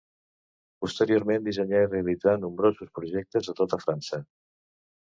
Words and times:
Posteriorment, 0.85 1.43
dissenyà 1.49 1.83
i 1.85 1.91
realitzà 1.91 2.35
nombrosos 2.47 2.93
projectes 2.99 3.55
a 3.55 3.59
tota 3.63 3.83
França. 3.87 4.27